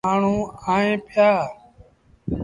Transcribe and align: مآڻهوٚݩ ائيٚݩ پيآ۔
مآڻهوٚݩ 0.05 0.49
ائيٚݩ 0.73 1.03
پيآ۔ 1.07 1.29